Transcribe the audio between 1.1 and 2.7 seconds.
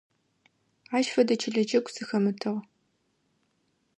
фэдэ чылэ джэгу сыхэмытыгъ.